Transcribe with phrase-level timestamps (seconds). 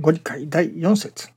[0.00, 1.28] ご理解第4節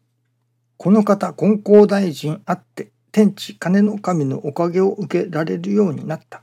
[0.78, 6.42] この方金光大臣あって天地金の神のおかげを受けられるようになった。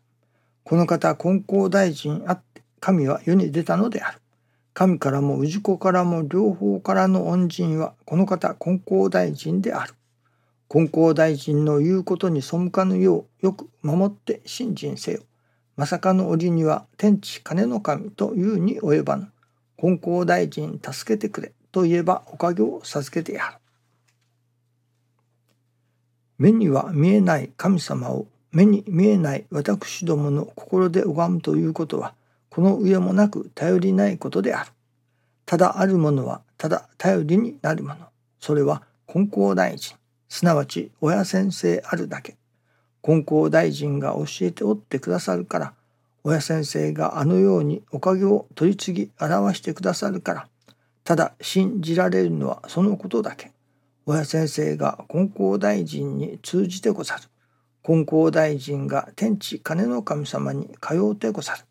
[0.63, 4.19] この方金光大臣あって神は世に出たのである。
[4.75, 9.95] 神からも氏子からも両方からの恩人はこの方金光大臣である。
[10.69, 15.23] 金光大臣の言うことに背かぬようよく守って信心せよ。
[15.77, 19.33] まさかの折には天地金の神というに及ばぬ。
[19.81, 23.57] 金光大臣助けてくれと言えばおかげを授けてやる。
[26.39, 32.15] 目には見えない神様を目に見えない私どもの心で拝むということは
[32.51, 34.71] この上もなく頼りないことである。
[35.47, 37.97] ただあるものはただ頼りになるもの。
[38.39, 39.97] それは金光大臣、
[40.29, 42.37] すなわち親先生あるだけ。
[43.03, 45.75] 金光大臣が教えておってくださるから、
[46.25, 50.49] 親先生があのようにおかげを取り次ぎ表してくださるから、
[51.05, 53.53] ただ信じられるのはそのことだけ。
[54.07, 57.23] 親先生が金光大臣に通じてござる。
[57.85, 61.65] 金光大臣が天地金の神様に通うてござる。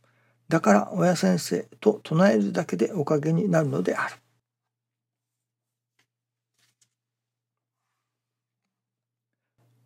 [0.49, 4.15] だから親先生と唱えるだけでおかげになるのである。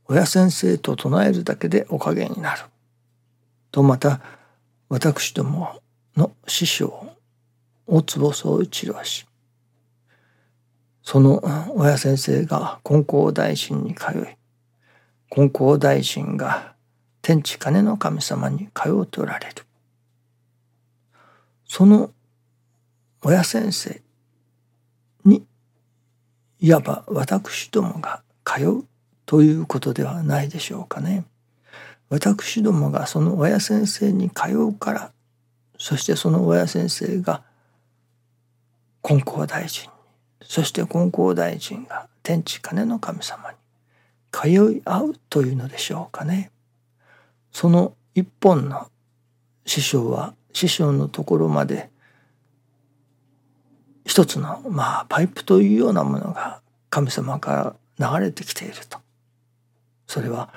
[0.07, 2.61] 親先生と唱えるだけでおかげになる。
[3.71, 4.21] とまた
[4.89, 5.81] 私ども
[6.15, 7.11] の師匠
[7.87, 9.25] 大坪総一郎氏
[11.05, 11.43] その
[11.75, 14.35] 親先生が金光大臣に通い
[15.29, 16.73] 金光大臣が
[17.21, 19.55] 天地金の神様に通うておられる
[21.67, 22.09] その
[23.23, 24.01] 親先生
[25.23, 25.45] に
[26.59, 28.85] いわば私どもが通う
[29.27, 31.25] ということではないでしょうかね。
[32.09, 35.11] 私どもがその親先生に通うから
[35.77, 37.43] そしてその親先生が
[39.03, 39.89] 金光大臣
[40.47, 43.57] そして金光大臣が天地金の神様に
[44.31, 46.51] 通い合うというのでしょうかね。
[47.51, 48.89] その一本の
[49.65, 51.89] 師匠は師匠のところまで
[54.05, 58.99] 一つのまあパイプというようなものが神様から流れてきていると。
[60.07, 60.53] それは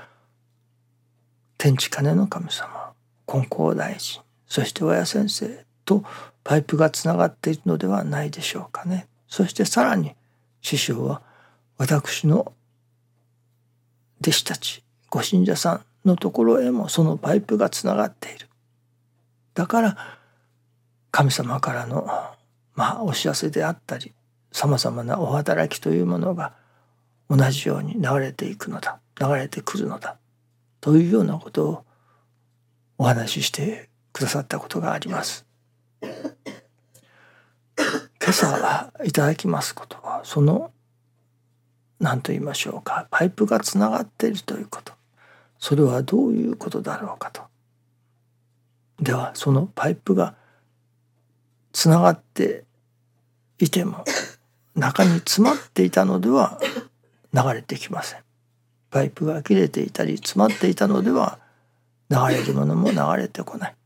[1.56, 2.93] 天地金の神様
[3.26, 6.05] 金光大臣そして親先生と
[6.44, 9.06] パイプがつながっているのではないでしょうかね。
[9.28, 10.15] そしてさらに
[10.61, 11.22] 師匠は
[11.77, 12.53] 私の
[14.21, 18.49] 弟子たちご信者さんのところへもそのパイプがつながっている。
[19.55, 19.97] だから
[21.11, 22.06] 神様からの
[22.75, 24.12] まあお知らせであったり
[24.53, 26.55] さまざまなお働きというものが
[27.28, 30.17] 同じように流れていくのだ流れてくるのだ
[30.81, 31.84] というようなことを
[32.99, 35.47] お話ししてくださったことがあります。
[38.28, 40.71] 今朝いただきますことはその
[41.99, 44.93] 何と言いましょうかパイプがつながっているということ
[45.59, 47.41] それはどういうことだろうかと。
[49.00, 50.34] ではそのパイプが
[51.72, 52.65] つながって
[53.59, 54.05] いても
[54.75, 56.61] 中に詰まっていたのでは
[57.33, 58.21] 流れてきません。
[58.91, 61.38] パイプが切れていたり詰まっていたのでは
[62.11, 63.78] 流れるものも流れてこない。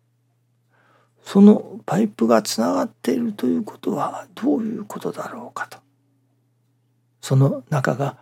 [1.25, 5.79] そのパイプがつながっているということはどういうことだろうかと。
[7.21, 8.17] その中が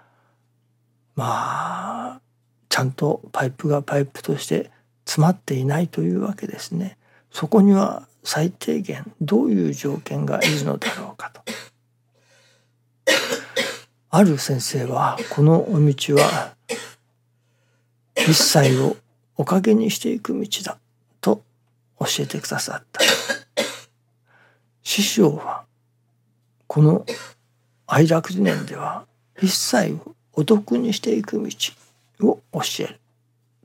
[1.16, 2.20] まあ
[2.68, 4.70] ちゃんとパイプがパイプとして
[5.04, 6.98] 詰まっていないというわけですね。
[7.32, 11.40] そこには最低限どういう条件がいるのだろうかと。
[14.12, 16.54] ある先生はこのお道は
[18.16, 18.96] 一切を
[19.36, 20.78] おかげにしていく道だ
[22.00, 23.00] 教えてくださった。
[24.82, 25.64] 師匠は
[26.66, 27.06] この
[27.86, 29.06] 愛楽理念では
[29.40, 31.48] 一切をお得にしていく道
[32.28, 33.00] を教える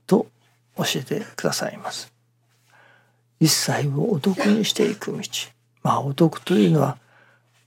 [0.06, 0.28] と
[0.78, 2.14] 教えてくださいます。
[3.40, 5.20] 一切をお得にしていく道。
[5.84, 6.98] まあお得というのは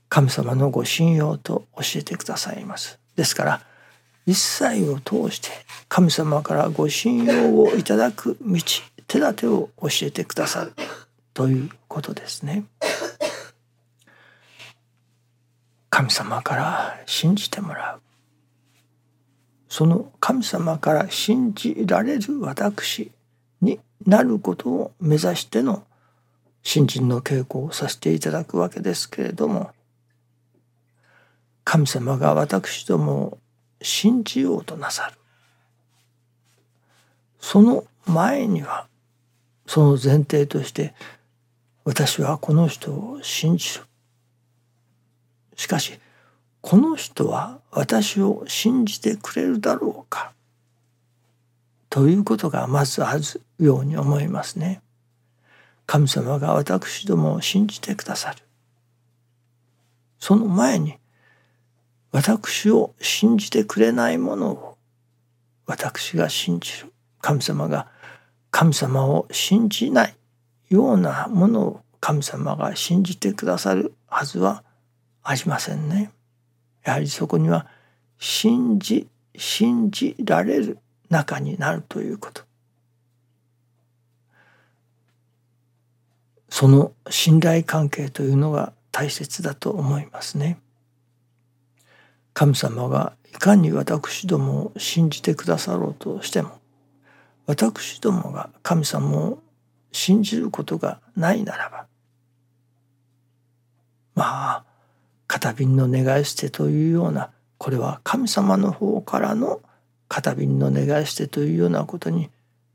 [0.09, 2.99] 神様のご信用と教えてくださいます。
[3.15, 3.61] ですから
[4.25, 5.49] 一切を通して
[5.87, 8.57] 神様からご信用をいただく道
[9.09, 10.73] 手立てを教えてくださる
[11.33, 12.63] ということですね。
[15.89, 18.01] 神様から信じてもらう
[19.67, 23.11] その神様から信じられる私
[23.59, 25.83] になることを目指しての
[26.63, 29.71] 信心の稽古をさせていただくわけですけれども
[31.63, 33.37] 神様が私どもを
[33.81, 35.17] 信じようとなさる
[37.39, 38.87] その前には
[39.69, 40.95] その前提として
[41.83, 43.85] 私はこの人を信じる
[45.55, 45.99] しかし
[46.59, 50.33] この人は私を信じてくれるだろうか？
[51.87, 53.21] ということがまずある
[53.59, 54.81] ように思いますね。
[55.85, 58.39] 神様が私どもを信じてくださる。
[60.19, 60.97] その前に
[62.11, 64.77] 私を信じてくれないものを
[65.67, 66.91] 私が信じる
[67.21, 67.91] 神様が
[68.51, 70.15] 神様を信じない
[70.69, 74.63] ようなものを神様が信じてくださるはずは
[75.23, 76.11] ありませんね。
[76.83, 77.67] やはりそこには
[78.17, 80.79] 信じ信じられる
[81.09, 82.43] 中になるということ
[86.49, 90.59] その信頼関係というのが大切だと思いますね。
[92.33, 96.58] 神様がいかに私どもを信じてくださろうとしても
[97.49, 99.39] 私どもが神様を
[99.91, 101.87] 信じることがないならば
[104.13, 104.63] まあ
[105.25, 109.61] 片瓶の願い捨てというようなこれは神様の方からの
[110.07, 112.29] 片瓶の願い捨てというようなことに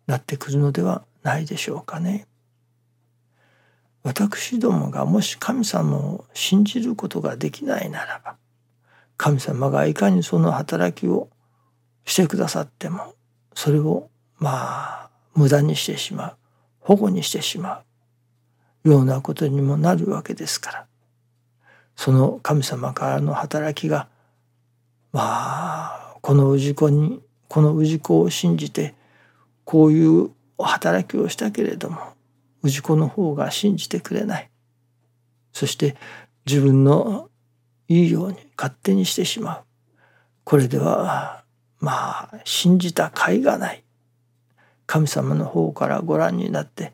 [0.08, 2.26] なってくるのではないでしょうかね。
[4.02, 8.34] 私どもがもし神様を信じることができないならば
[9.16, 11.28] 神様がいかにその働きを
[12.04, 13.14] してくださっても
[13.54, 14.50] それをま
[15.04, 16.36] あ無駄にしてしまう。
[16.80, 17.82] 保護にしてしま
[18.84, 20.86] うようなことにもなるわけですから。
[21.96, 24.08] その神様からの働きが
[25.12, 28.94] まあこの氏子にこの氏子を信じて
[29.64, 31.98] こういう働きをしたけれども
[32.64, 34.50] 氏子の方が信じてくれない。
[35.52, 35.96] そして
[36.46, 37.30] 自分の
[37.88, 39.64] いいように勝手にしてしまう。
[40.42, 41.44] これでは
[41.78, 43.83] まあ信じた甲斐がない。
[44.86, 46.92] 神様の方からご覧になって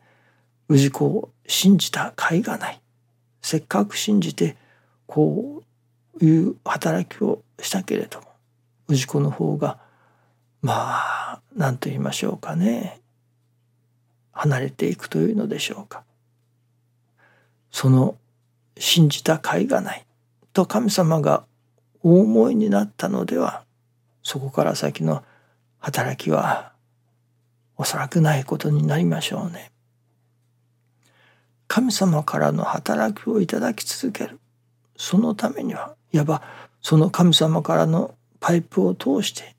[0.69, 2.81] 氏子を信じた甲斐がない。
[3.41, 4.55] せっかく信じて
[5.07, 5.63] こ
[6.19, 8.27] ういう働きをしたけれども
[8.89, 9.79] 氏子の方が
[10.61, 13.01] まあ何と言いましょうかね。
[14.31, 16.03] 離れていくというのでしょうか。
[17.71, 18.17] その
[18.77, 20.05] 信じた甲斐がない。
[20.53, 21.45] と神様が
[22.03, 23.63] お思いになったのでは
[24.23, 25.23] そこから先の
[25.79, 26.70] 働きは
[27.81, 29.71] おそらくないことになりましょうね。
[31.67, 34.39] 神様からの働きをいただき続ける
[34.95, 36.43] そのためにはいわば
[36.79, 39.55] その神様からのパイプを通して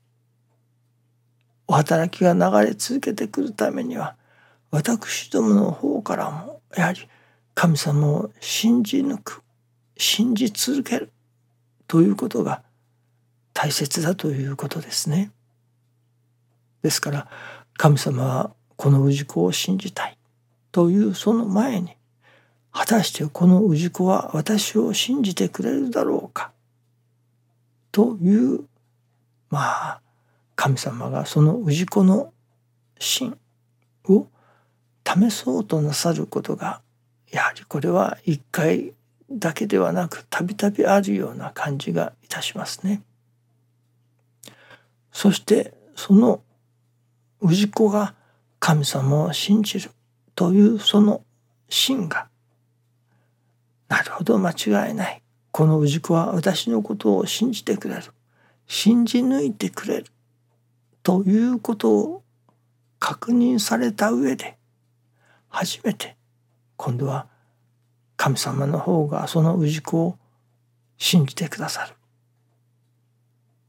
[1.67, 4.15] お働きが流れ続けてくるためには
[4.71, 7.01] 私どもの方からもやはり
[7.55, 9.41] 神様を信じ抜く
[9.97, 11.11] 信じ続ける
[11.87, 12.63] ということが
[13.53, 15.31] 大切だということですね。
[16.83, 17.27] ですから
[17.77, 20.17] 神様はこの氏子を信じたい
[20.71, 21.95] というその前に
[22.71, 26.51] 果たしてこの氏子は私を信じてくれるだろうか
[27.91, 28.65] という
[29.49, 30.01] まあ
[30.55, 32.33] 神様がその氏子の
[32.99, 33.37] 心
[34.05, 34.27] を
[35.05, 36.81] 試そうとなさることが
[37.31, 38.93] やはりこれは一回
[39.31, 43.01] だけではなくたびたびあるような感じがいたしますね。
[45.11, 46.41] そしてその
[47.43, 48.15] 氏子が
[48.59, 49.91] 神様を信じる
[50.35, 51.23] というその
[51.69, 52.27] 心が。
[53.89, 55.21] なるほど間違いない。
[55.51, 58.03] この氏子は私のことを信じてくれる。
[58.67, 60.05] 信じ抜いてくれる
[61.03, 62.23] ということを
[62.99, 64.57] 確認された上で
[65.49, 66.15] 初めて
[66.77, 67.27] 今度は
[68.15, 70.17] 神様の方がその氏子を
[70.97, 71.95] 信じてくださる。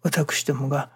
[0.02, 0.90] 私どもが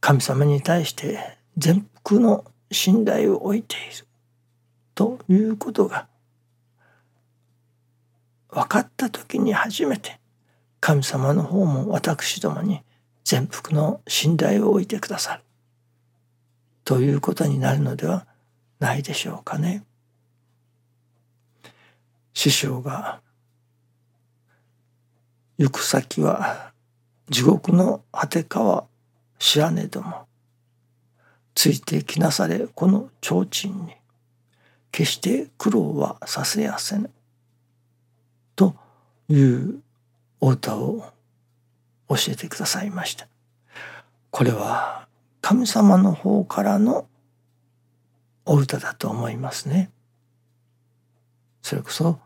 [0.00, 4.06] 神様に対して全幅の信頼を置いている
[4.94, 6.06] ということが
[8.48, 10.20] 分かった時に初めて
[10.78, 12.82] 神様の方も私どもに
[13.24, 15.42] 全幅の信頼を置いてくださる
[16.84, 18.26] ということになるのでは
[18.78, 19.84] ないでしょうかね。
[22.34, 23.20] 師匠が
[25.58, 26.72] 行く先は
[27.28, 28.84] 地獄の果てかは
[29.40, 30.27] 知らねども
[31.58, 33.96] ついてきなされこの提灯に。
[34.92, 37.10] 決して苦労はさせやせぬ。
[38.54, 38.76] と
[39.28, 39.82] いう
[40.40, 41.02] お歌を
[42.08, 43.26] 教えてくださいました。
[44.30, 45.08] これは
[45.40, 47.08] 神様の方からの
[48.44, 49.90] お歌だと思いますね。
[51.60, 52.20] それこそ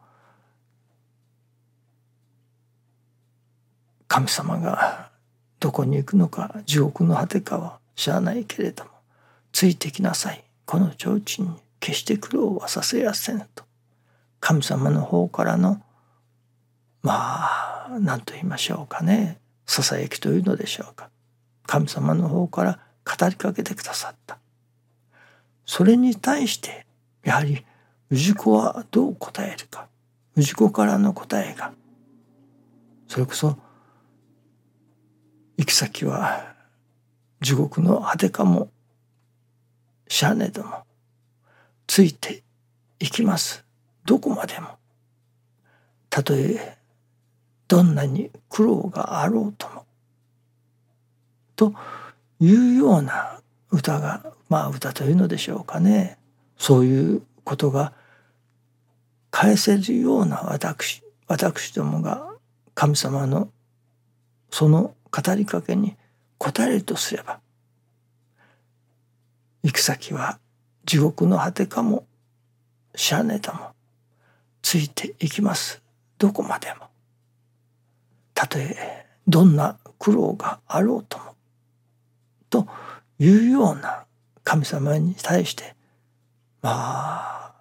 [4.08, 5.10] 神様が
[5.58, 8.90] どこに行くのか地獄の果てかは知らないけれども
[9.52, 10.42] ついてきなさい。
[10.64, 13.64] この提灯に決して苦労はさせやせんと。
[14.40, 15.82] 神様の方からの
[17.02, 19.38] まあ何と言いましょうかね。
[19.66, 21.10] ささやきというのでしょうか。
[21.66, 24.38] 神様の方から語りかけてくださった。
[25.66, 26.86] それに対して
[27.24, 27.64] やはり
[28.10, 29.88] 氏子はどう答えるか。
[30.36, 31.72] 氏子からの答えが。
[33.08, 33.58] それこそ
[35.58, 36.54] 行き先は
[37.40, 38.70] 地獄の果てかも
[40.12, 40.84] しゃねども
[41.86, 42.42] ついて
[43.00, 43.64] いきます。
[44.04, 44.68] どこまでも。
[46.10, 46.76] たとえ
[47.66, 49.86] どんなに苦労があろうとも。
[51.56, 51.72] と
[52.40, 53.40] いうような
[53.70, 56.18] 歌がまあ歌というのでしょうかね。
[56.58, 57.94] そういうことが
[59.30, 62.34] 返せるような私私どもが
[62.74, 63.48] 神様の
[64.50, 65.96] その語りかけに
[66.38, 67.40] 応えるとすれば
[69.62, 70.38] 行く先は
[70.84, 72.04] 地獄の果てかも
[72.94, 73.72] しゃねたも
[74.60, 75.82] ついていきます。
[76.18, 76.86] どこまでも。
[78.34, 81.34] たとえどんな苦労があろうとも。
[82.50, 82.66] と
[83.18, 84.04] いうような
[84.44, 85.74] 神様に対して
[86.60, 87.54] まあ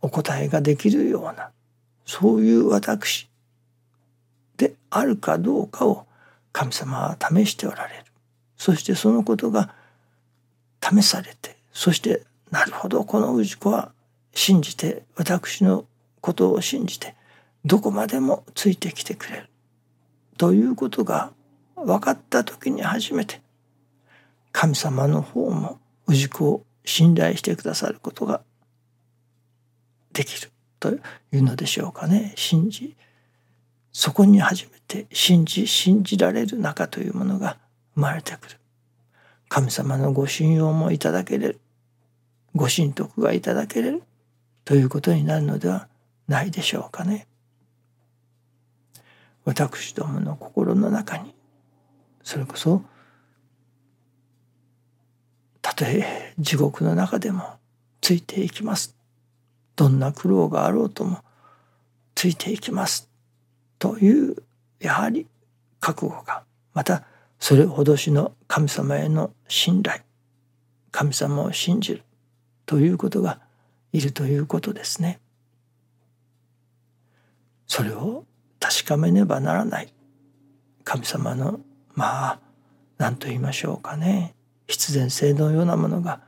[0.00, 1.50] お答えができるような
[2.04, 3.28] そういう私
[4.56, 6.06] であるかどうかを
[6.52, 8.04] 神様は試しておられる。
[8.56, 9.74] そしてそのことが
[10.84, 13.92] 試されてそしてなるほどこの氏子は
[14.34, 15.86] 信じて私の
[16.20, 17.14] ことを信じて
[17.64, 19.48] どこまでもついてきてくれる。
[20.36, 21.32] ということが
[21.76, 23.40] 分かった時に初めて
[24.52, 28.42] 神様の方も氏子を信頼してくださることが
[30.12, 30.50] できる。
[30.80, 30.98] とい
[31.38, 32.34] うのでしょうかね。
[32.36, 32.94] 信じ
[33.92, 37.56] そこに初めて信じ信じられる中というものが
[37.94, 38.56] 生まれてくる。
[39.48, 41.60] 神様のご信用もいただけれる。
[42.54, 44.02] ご神徳がいただけれる。
[44.64, 45.88] ということになるのでは
[46.26, 47.26] ないでしょうかね。
[49.44, 51.34] 私どもの心の中に
[52.22, 52.82] それこそ
[55.60, 57.58] たとえ地獄の中でも
[58.00, 58.96] ついていきます。
[59.76, 61.18] どんな苦労があろうとも
[62.14, 63.10] ついていきます。
[63.78, 64.36] という
[64.80, 65.26] やはり
[65.80, 67.04] 覚悟がまた
[67.38, 70.00] それほどしの神様への信頼
[70.90, 72.02] 神様を信じる
[72.66, 73.40] ということが
[73.92, 75.20] いるということですね。
[77.66, 78.24] それを
[78.60, 79.92] 確かめねばならない
[80.84, 81.60] 神様の
[81.94, 82.40] まあ
[82.98, 84.34] 何と言いましょうかね
[84.66, 86.20] 必然性のようなものが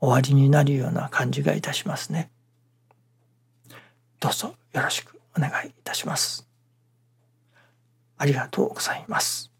[0.00, 2.30] 終わりになるような感じがいたしますね。
[4.20, 6.48] どうぞよろしくお願いいたします。
[8.16, 9.53] ありがとうございます。